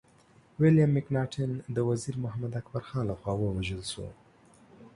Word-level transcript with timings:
ويليم 0.59 0.89
مکناټن 0.97 1.51
د 1.75 1.77
وزير 1.89 2.15
محمد 2.25 2.51
اکبر 2.61 2.81
خان 2.87 3.03
لخوا 3.09 3.33
ووژل 3.37 3.81
شو. 3.91 4.07